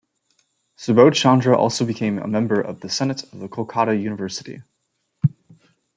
Subodhchandra 0.79 1.55
also 1.55 1.85
became 1.85 2.17
a 2.17 2.25
member 2.27 2.59
of 2.59 2.79
the 2.79 2.89
Senate 2.89 3.21
of 3.31 3.37
the 3.37 3.47
kolkatta 3.47 4.01
University. 4.01 4.63